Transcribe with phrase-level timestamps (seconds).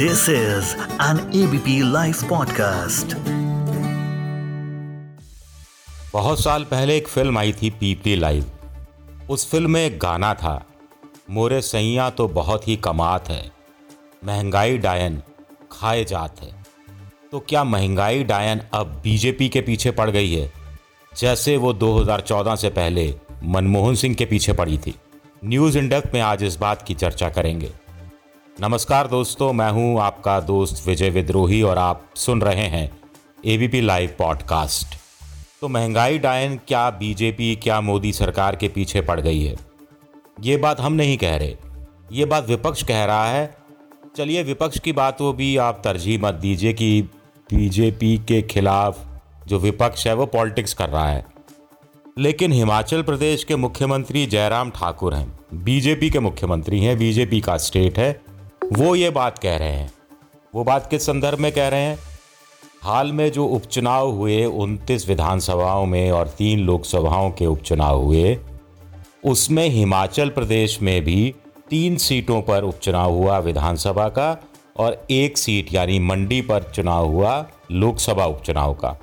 [0.00, 0.66] This is
[1.00, 3.14] an ABP Life podcast.
[6.12, 8.44] बहुत साल पहले एक फ़िल्म आई थी पीपली लाइव
[9.30, 10.66] उस फ़िल्म में एक गाना था,
[11.30, 13.50] मोरे सैया तो बहुत ही कमात है,
[14.24, 15.22] महँगाई डायन
[15.72, 16.64] खाए जात है.
[17.32, 20.52] तो क्या महँगाई डायन अब बीजेपी के पीछे पड़ गई है?
[21.18, 24.94] जैसे वो 2014 से पहले मनमोहन सिंह के पीछे पड़ी थी।
[25.44, 27.72] न्यूज़ इंडक्ट में आज इस बात की चर्चा करेंगे।
[28.60, 33.00] नमस्कार दोस्तों, मैं हूँ आपका दोस्त विजय विद्रोही और आप सुन रहे हैं
[33.46, 34.86] एबीपी लाइव पॉडकास्ट
[35.60, 39.56] तो महँगाई डायन, क्या बीजेपी क्या मोदी सरकार के पीछे पड़ गई है?
[40.40, 41.56] ये बात हम नहीं कह रहे।
[42.12, 43.56] ये बात विपक्ष कह रहा है।
[44.16, 47.02] चलिए, विपक्ष की बात वो भी आप तरजीह मत दीजिए कि
[47.54, 49.06] बीजेपी के खिलाफ
[49.46, 51.26] जो विपक्ष है, वो पॉलिटिक्स कर रहा है।
[52.18, 57.98] लेकिन हिमाचल प्रदेश के मुख्यमंत्री जयराम ठाकुर हैं। बीजेपी के मुख्यमंत्री हैं। बीजेपी का स्टेट
[57.98, 58.27] है।
[58.72, 59.92] वो ये बात कह रहे हैं।
[60.54, 61.98] वो बात किस संदर्भ में कह रहे हैं?
[62.82, 68.38] हाल में जो उपचुनाव हुए उनतीस विधानसभाओं में और तीन लोकसभाओं के उपचुनाव हुए,
[69.24, 71.34] उसमें हिमाचल प्रदेश में भी
[71.70, 74.36] तीन सीटों पर उपचुनाव हुआ विधानसभा का
[74.76, 78.96] और एक सीट यानी मंडी पर चुनाव हुआ लोकसभा उपचुनाव का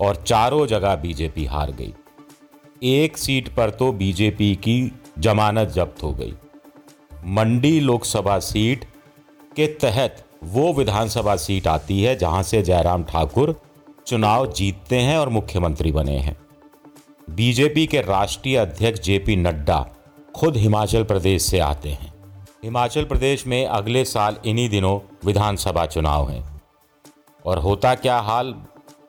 [0.00, 1.94] और चारों जगह बीजेपी हार गई।
[2.82, 6.34] एक सीट पर तो बीजेपी की जमानत जब्त हो गई।
[7.26, 8.84] मंडी लोकसभा सीट
[9.56, 13.60] के तहत वो विधानसभा सीट आती है जहाँ से जयराम ठाकुर
[14.06, 16.36] चुनाव जीतते हैं और मुख्यमंत्री बने हैं।
[17.30, 19.86] बीजेपी के राष्ट्रीय अध्यक्ष जेपी नड्डा
[20.36, 22.12] खुद हिमाचल प्रदेश से आते हैं।
[22.64, 26.44] हिमाचल प्रदेश में अगले साल इन्हीं दिनों विधानसभा चुनाव हैं।
[27.44, 28.52] और होता क्या हाल?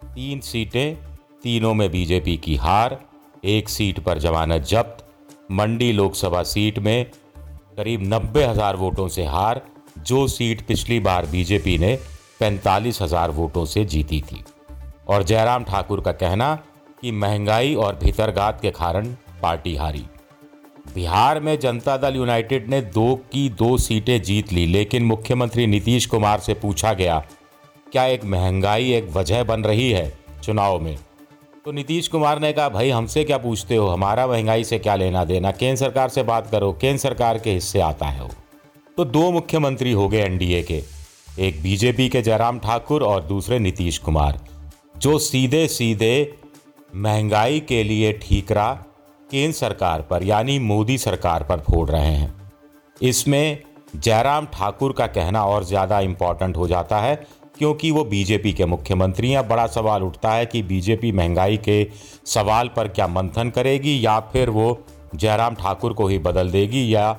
[0.05, 0.95] तीन सीटें,
[1.43, 2.99] तीनों में बीजेपी की हार,
[3.43, 5.05] एक सीट पर जमानत जब्त,
[5.51, 7.05] मंडी लोकसभा सीट में
[7.77, 9.61] करीब नब्बे हज़ार वोटों से हार
[9.97, 11.95] जो सीट पिछली बार बीजेपी ने
[12.39, 14.43] पैंतालीस हज़ार वोटों से जीती थी।
[15.07, 16.55] और जयराम ठाकुर का कहना
[17.01, 19.07] कि महँगाई और भीतरघात के कारण
[19.41, 20.05] पार्टी हारी।
[20.95, 26.05] बिहार में जनता दल यूनाइटेड ने दो की दो सीटें जीत ली, लेकिन मुख्यमंत्री नीतीश
[26.05, 27.23] कुमार से पूछा गया,
[27.91, 30.11] क्या एक महँगाई एक वजह बन रही है
[30.43, 30.97] चुनाव में?
[31.65, 33.87] तो नीतीश कुमार ने कहा, भाई, हमसे क्या पूछते हो?
[33.87, 35.51] हमारा महँगाई से क्या लेना देना?
[35.51, 38.29] केंद्र सरकार से बात करो, केंद्र सरकार के हिस्से आता है वो।
[38.97, 40.81] तो दो मुख्यमंत्री हो गए एनडीए के,
[41.39, 44.39] एक बीजेपी के जयराम ठाकुर और दूसरे नीतीश कुमार,
[44.97, 46.37] जो सीधे सीधे
[46.95, 48.71] महँगाई के लिए ठीकरा
[49.29, 52.33] केंद्र सरकार पर, यानी मोदी सरकार पर फोड़ रहे हैं।
[53.01, 53.57] इसमें
[53.95, 57.15] जयराम ठाकुर का कहना और ज़्यादा इंपॉर्टेंट हो जाता है,
[57.57, 61.85] क्योंकि वो बीजेपी के मुख्यमंत्री हैं। बड़ा सवाल उठता है कि बीजेपी महँगाई के
[62.25, 64.79] सवाल पर क्या मंथन करेगी, या फिर वो
[65.15, 67.11] जयराम ठाकुर को ही बदल देगी, या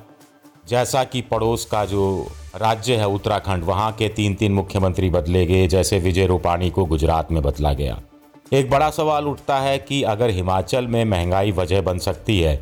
[0.65, 5.67] जैसा कि पड़ोस का जो राज्य है उत्तराखंड, वहाँ के तीन तीन मुख्यमंत्री बदले गए,
[5.67, 7.99] जैसे विजय रूपाणी को गुजरात में बदला गया।
[8.53, 12.55] एक बड़ा सवाल उठता है कि अगर हिमाचल में महँगाई वजह बन सकती है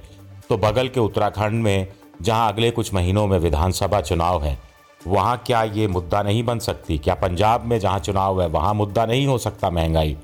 [0.50, 1.88] तो बगल के उत्तराखंड में,
[2.22, 4.58] जहाँ अगले कुछ महीनों में विधानसभा चुनाव है,
[5.02, 6.98] वहाँ क्या ये मुद्दा नहीं बन सकती?
[6.98, 10.18] क्या पंजाब में जहाँ चुनाव है, वहाँ मुद्दा नहीं हो सकता महँगाई?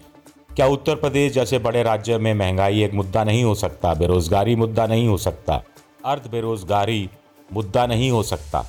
[0.49, 4.87] क्या उत्तर प्रदेश जैसे बड़े राज्य में महँगाई एक मुद्दा नहीं हो सकता, बेरोजगारी मुद्दा
[4.87, 5.61] नहीं हो सकता?
[6.05, 7.09] अर्ध बेरोजगारी
[7.49, 8.61] मुद्दा नहीं हो सकता।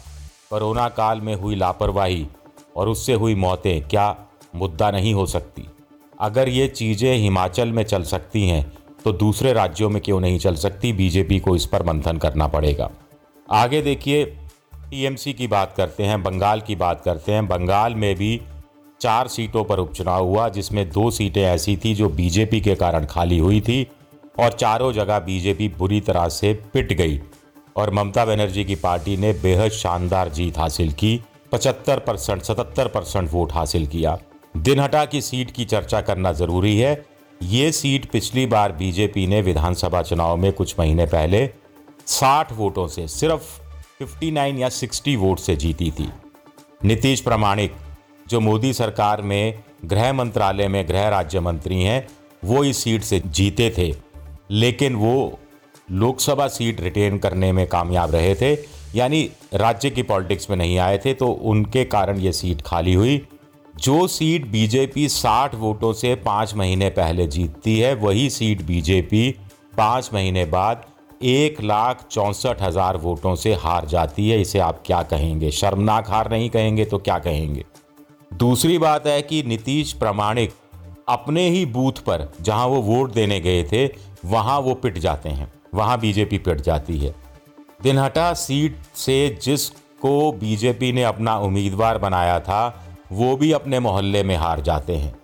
[0.51, 2.27] कोरोना काल में हुई लापरवाही
[2.77, 4.17] और उससे हुई मौतें, क्या
[4.55, 5.67] मुद्दा नहीं हो सकती?
[6.21, 8.67] अगर ये चीज़ें हिमाचल में चल सकती हैं
[9.05, 10.93] तो दूसरे राज्यों में क्यों नहीं चल सकती?
[10.93, 12.91] बीजेपी को इस पर मंथन करना पड़ेगा।
[13.49, 14.25] आगे देखिए,
[14.91, 18.41] टीएमसी की बात करते हैं, बंगाल की बात करते हैं। बंगाल में भी
[19.01, 23.39] चार सीटों पर उपचुनाव हुआ, जिसमें दो सीटें ऐसी थी जो बीजेपी के कारण खाली
[23.39, 23.87] हुई थी
[24.41, 27.21] और चारों जगह बीजेपी बुरी तरह से पिट गई।
[27.79, 33.29] और ममता बनर्जी की पार्टी ने बेहद शानदार जीत हासिल की। पचहत्तर परसेंट, सतहत्तर परसेंट
[33.33, 34.19] वोट हासिल किया।
[34.57, 37.07] दिनहटा की सीट की चर्चा करना ज़रूरी है।
[37.43, 41.51] ये सीट पिछली बार बीजेपी ने विधानसभा चुनाव में कुछ महीने पहले
[42.07, 43.61] 60 वोटों से, सिर्फ़
[44.03, 46.11] 59 या 60 वोट से जीती थी।
[46.85, 47.75] नीतीश प्रमाणिक,
[48.29, 52.09] जो मोदी सरकार में गृह मंत्रालय में गृह राज्य मंत्री हैं,
[52.45, 53.95] वो इस सीट से जीते थे।
[54.51, 55.39] लेकिन वो
[55.91, 58.53] लोकसभा सीट रिटेन करने में कामयाब रहे थे,
[58.95, 59.23] यानी
[59.55, 63.21] राज्य की पॉलिटिक्स में नहीं आए थे तो उनके कारण ये सीट खाली हुई।
[63.75, 69.31] जो सीट बीजेपी 60 वोटों से पाँच महीने पहले जीतती है, वही सीट बीजेपी
[69.77, 70.85] पाँच महीने बाद
[71.25, 75.51] एक लाख चौंसठ हज़ार वोटों से हार जाती है। इसे आप क्या कहेंगे?
[75.51, 77.65] शर्मनाक हार नहीं कहेंगे तो क्या कहेंगे?
[78.31, 80.53] दूसरी बात है कि नीतीश प्रमाणिक
[81.09, 83.87] अपने ही बूथ पर जहाँ वो वोट देने गए थे,
[84.25, 87.15] वहाँ वो पिट जाते हैं। वहाँ बीजेपी पिट जाती है।
[87.83, 94.37] दिनहटा सीट से जिसको बीजेपी ने अपना उम्मीदवार बनाया था, वो भी अपने मोहल्ले में
[94.37, 95.15] हार जाते हैं।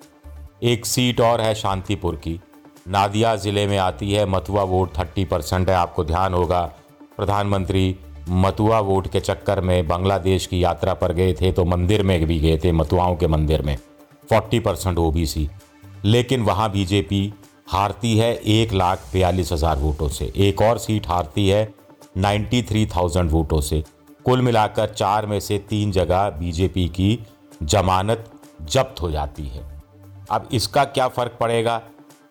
[0.62, 2.40] एक सीट और है शांतिपुर की।
[2.88, 6.62] नादिया ज़िले में आती है, मथुआ वोट थर्टी परसेंट है, आपको ध्यान होगा।
[7.16, 7.96] प्रधानमंत्री
[8.28, 12.38] मथुआ वोट के चक्कर में बांग्लादेश की यात्रा पर गए थे तो मंदिर में भी
[12.40, 13.76] गए थे, मथुआओं के मंदिर में।
[14.30, 15.12] फोर्टी परसेंट ओ
[16.04, 17.32] लेकिन वहाँ बीजेपी
[17.66, 21.72] हारती है एक लाख बयालीस हज़ार वोटों से। एक और सीट हारती है
[22.16, 23.82] नाइन्टी थ्री थाउज़ेंड वोटों से।
[24.24, 27.18] कुल मिलाकर चार में से तीन जगह बीजेपी की
[27.62, 28.30] जमानत
[28.62, 29.64] जब्त हो जाती है।
[30.30, 31.80] अब इसका क्या फ़र्क पड़ेगा?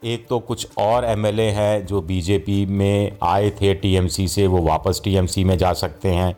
[0.03, 5.01] एक तो कुछ और एमएलए हैं जो बीजेपी में आए थे टीएमसी से, वो वापस
[5.03, 6.35] टीएमसी में जा सकते हैं।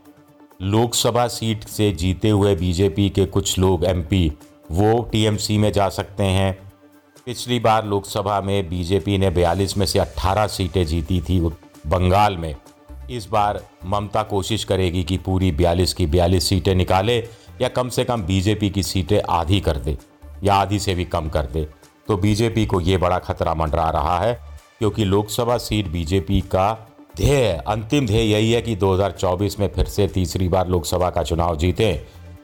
[0.61, 4.31] लोकसभा सीट से जीते हुए बीजेपी के कुछ लोग एमपी,
[4.71, 6.64] वो टीएमसी में जा सकते हैं।
[7.25, 12.55] पिछली बार लोकसभा में बीजेपी ने 42 में से 18 सीटें जीती थी बंगाल में।
[13.11, 17.17] इस बार ममता कोशिश करेगी कि पूरी 42 की 42 सीटें निकाले
[17.61, 19.97] या कम से कम बीजेपी की सीटें आधी कर दे
[20.43, 21.67] या आधी से भी कम कर दे।
[22.07, 24.33] तो बीजेपी को ये बड़ा खतरा मंडरा रहा है
[24.79, 26.71] क्योंकि लोकसभा सीट बीजेपी का
[27.17, 31.57] ध्येय, अंतिम ध्येय यही है कि 2024 में फिर से तीसरी बार लोकसभा का चुनाव
[31.57, 31.99] जीतें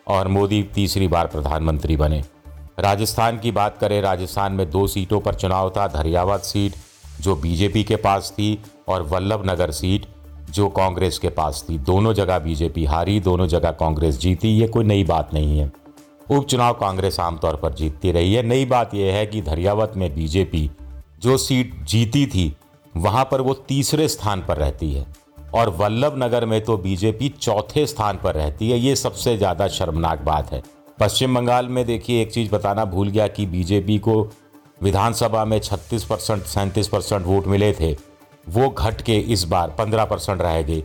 [0.08, 2.24] और मोदी तीसरी बार प्रधानमंत्री बने।
[2.82, 6.74] राजस्थान की बात करें, राजस्थान में दो सीटों पर चुनाव था। धरियावत सीट,
[7.22, 8.58] जो बीजेपी के पास थी,
[8.88, 10.06] और वल्लभ नगर सीट,
[10.50, 14.84] जो कांग्रेस के पास थी। दोनों जगह बीजेपी हारी, दोनों जगह कांग्रेस जीती। ये कोई
[14.84, 15.72] नई बात नहीं है।
[16.32, 20.70] उपचुनाव कांग्रेस आमतौर पर जीतती रही है। नई बात यह है कि धरियावत में बीजेपी
[21.22, 22.54] जो सीट जीती थी,
[22.98, 25.06] वहाँ पर वो तीसरे स्थान पर रहती है।
[25.54, 30.22] और वल्लभ नगर में तो बीजेपी चौथे स्थान पर रहती है। ये सबसे ज़्यादा शर्मनाक
[30.22, 30.62] बात है।
[31.00, 34.32] पश्चिम बंगाल में देखिए, एक चीज़ बताना भूल गया कि बीजेपी को
[34.82, 37.98] विधानसभा में 36 परसेंट, सैंतीस परसेंट वोट मिले थे।
[38.50, 40.84] वो घट के इस बार 15 परसेंट रह गए।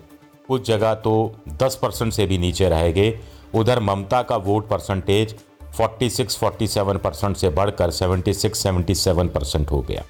[0.49, 3.20] कुछ जगह तो 10 परसेंट से भी नीचे रह गए।
[3.55, 5.35] उधर ममता का वोट परसेंटेज
[5.76, 10.05] 46-47 परसेंट से बढ़कर 76-77 परसेंट हो गया।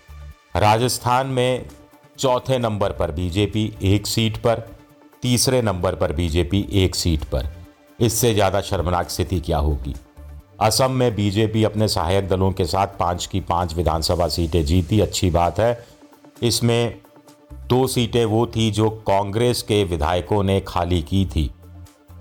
[0.56, 1.66] राजस्थान में
[2.18, 4.68] चौथे नंबर पर बीजेपी एक सीट पर,
[5.22, 7.55] तीसरे नंबर पर बीजेपी एक सीट पर।
[7.98, 9.94] इससे ज़्यादा शर्मनाक स्थिति क्या होगी?
[10.60, 15.30] असम में बीजेपी अपने सहायक दलों के साथ पाँच की पाँच विधानसभा सीटें जीती, अच्छी
[15.30, 15.86] बात है।
[16.42, 17.00] इसमें
[17.68, 21.50] दो सीटें वो थी जो कांग्रेस के विधायकों ने खाली की थी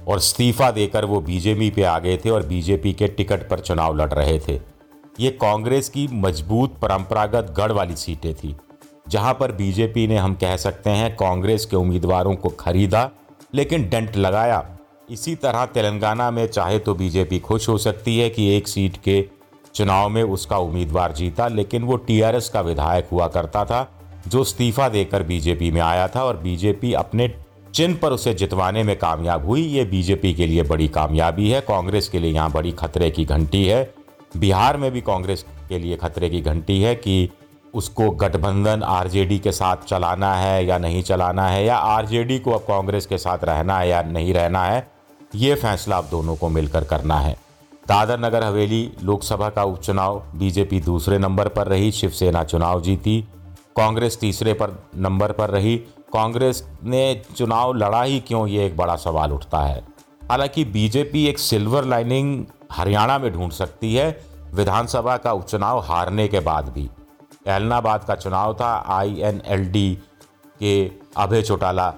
[0.07, 3.95] और इस्तीफा देकर वो बीजेपी पे आ गए थे और बीजेपी के टिकट पर चुनाव
[3.97, 4.59] लड़ रहे थे।
[5.19, 8.55] ये कांग्रेस की मज़बूत, परंपरागत गढ़ वाली सीटें थी,
[9.09, 13.09] जहाँ पर बीजेपी ने, हम कह सकते हैं, कांग्रेस के उम्मीदवारों को खरीदा,
[13.55, 14.59] लेकिन डेंट लगाया।
[15.09, 19.23] इसी तरह तेलंगाना में चाहे तो बीजेपी खुश हो सकती है कि एक सीट के
[19.75, 23.87] चुनाव में उसका उम्मीदवार जीता, लेकिन वो टीआरएस का विधायक हुआ करता था,
[24.27, 27.33] जो इस्तीफा देकर बीजेपी में आया था और बीजेपी अपने
[27.73, 32.07] चिन्ह पर उसे जितवाने में कामयाब हुई। ये बीजेपी के लिए बड़ी कामयाबी है। कांग्रेस
[32.09, 33.93] के लिए यहाँ बड़ी खतरे की घंटी है।
[34.37, 37.29] बिहार में भी कांग्रेस के लिए खतरे की घंटी है कि
[37.73, 42.61] उसको गठबंधन आरजेडी के साथ चलाना है या नहीं चलाना है, या आरजेडी को अब
[42.61, 44.87] कांग्रेस के साथ रहना है या नहीं रहना है।
[45.35, 47.37] ये फैसला अब दोनों को मिलकर करना है।
[47.87, 53.27] दादर नगर हवेली लोकसभा का उपचुनाव, बीजेपी दूसरे नंबर पर रही, शिवसेना चुनाव जीती।
[53.77, 55.77] कांग्रेस तीसरे पर, नंबर पर रही।
[56.13, 59.83] कांग्रेस ने चुनाव लड़ा ही क्यों, ये एक बड़ा सवाल उठता है।
[60.29, 64.21] हालाँकि बीजेपी एक सिल्वर लाइनिंग हरियाणा में ढूंढ सकती है,
[64.53, 66.89] विधानसभा का उपचुनाव हारने के बाद भी।
[67.47, 69.97] एलनाबाद का चुनाव था आईएनएलडी
[70.59, 71.93] के अभय चौटाला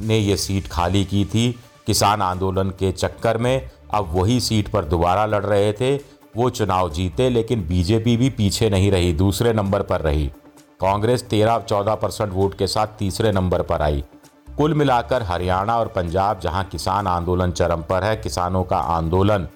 [0.00, 4.84] ने ये सीट खाली की थी। किसान आंदोलन के चक्कर में अब वही सीट पर
[4.86, 5.94] दोबारा लड़ रहे थे।
[6.36, 10.26] वो चुनाव जीते लेकिन बीजेपी भी पीछे नहीं रही दूसरे नंबर पर रही।
[10.80, 14.02] कांग्रेस तेरह चौदह परसेंट वोट के साथ तीसरे नंबर पर आई।
[14.48, 19.46] कुल मिलाकर हरियाणा और पंजाब जहाँ किसान आंदोलन चरम पर है किसानों का आंदोलन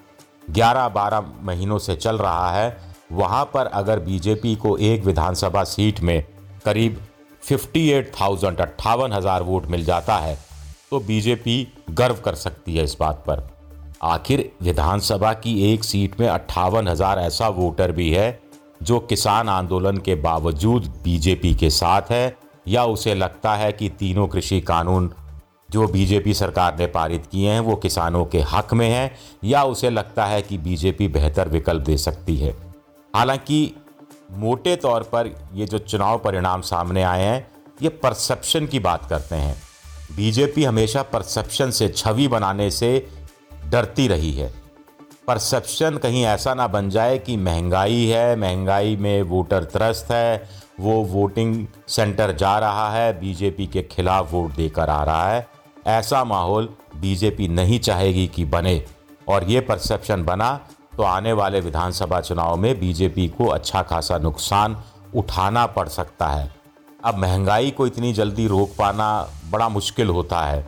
[0.51, 2.77] 11-12 महीनों से चल रहा है।
[3.11, 6.23] वहाँ पर अगर बीजेपी को एक विधानसभा सीट में
[6.65, 6.97] करीब
[7.43, 10.37] 58,000 अट्ठावन हज़ार वोट मिल जाता है
[10.93, 11.55] तो बीजेपी
[11.89, 13.41] गर्व कर सकती है इस बात पर।
[14.03, 18.39] आखिर विधानसभा की एक सीट में अट्ठावन हज़ार ऐसा वोटर भी है,
[18.83, 24.27] जो किसान आंदोलन के बावजूद बीजेपी के साथ है, या उसे लगता है कि तीनों
[24.27, 25.11] कृषि कानून
[25.71, 29.11] जो बीजेपी सरकार ने पारित किए हैं, वो किसानों के हक में हैं,
[29.43, 32.55] या उसे लगता है कि बीजेपी बेहतर विकल्प दे सकती है।
[33.15, 33.75] हालाँकि
[34.31, 37.47] मोटे तौर पर ये जो चुनाव परिणाम सामने आए हैं,
[37.81, 39.72] ये परसेप्शन की बात करते हैं।
[40.15, 43.07] बीजेपी हमेशा परसेप्शन से छवि बनाने से
[43.69, 44.53] डरती रही है।
[45.27, 51.03] परसेप्शन कहीं ऐसा ना बन जाए कि महँगाई है, महँगाई में वोटर त्रस्त है, वो
[51.03, 55.47] वोटिंग सेंटर जा रहा है, बीजेपी के खिलाफ वोट देकर आ रहा है।
[55.87, 58.85] ऐसा माहौल बीजेपी नहीं चाहेगी कि बने।
[59.27, 60.59] और ये परसेप्शन बना
[60.97, 64.83] तो आने वाले विधानसभा चुनाव में बीजेपी को अच्छा खासा नुकसान
[65.15, 66.62] उठाना पड़ सकता है।
[67.03, 69.07] अब महँगाई को इतनी जल्दी रोक पाना
[69.51, 70.65] बड़ा मुश्किल होता है।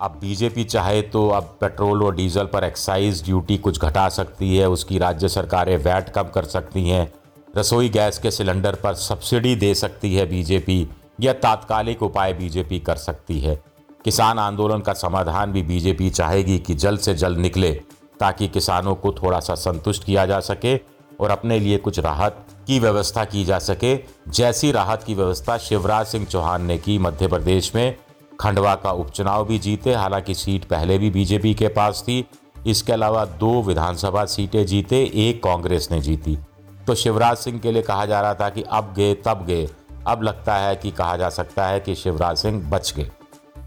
[0.00, 4.68] अब बीजेपी चाहे तो अब पेट्रोल और डीजल पर एक्साइज ड्यूटी कुछ घटा सकती है,
[4.68, 7.12] उसकी राज्य सरकारें वैट कम कर सकती हैं।
[7.56, 10.86] रसोई गैस के सिलेंडर पर सब्सिडी दे सकती है बीजेपी
[11.20, 13.60] या तात्कालिक उपाय बीजेपी कर सकती है।
[14.04, 17.72] किसान आंदोलन का समाधान भी बीजेपी चाहेगी कि जल्द से जल्द निकले,
[18.20, 20.76] ताकि किसानों को थोड़ा सा संतुष्ट किया जा सके
[21.20, 26.06] और अपने लिए कुछ राहत की व्यवस्था की जा सके। जैसी राहत की व्यवस्था शिवराज
[26.06, 27.96] सिंह चौहान ने की, मध्य प्रदेश में
[28.40, 32.28] खंडवा का उपचुनाव भी जीते, हालाँकि सीट पहले भी बीजेपी के पास थी।
[32.66, 36.38] इसके अलावा दो विधानसभा सीटें जीते, एक कांग्रेस ने जीती।
[36.86, 39.68] तो शिवराज सिंह के लिए कहा जा रहा था कि अब गए, तब गए।
[40.06, 43.10] अब लगता है कि कहा जा सकता है कि शिवराज सिंह बच गए।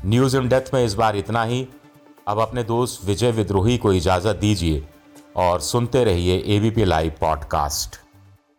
[0.05, 1.67] न्यूज़ इन डेथ में इस बार इतना ही।
[2.27, 4.87] अब अपने दोस्त विजय विद्रोही को इजाज़त दीजिए
[5.35, 8.04] और सुनते रहिए ABP Live podcast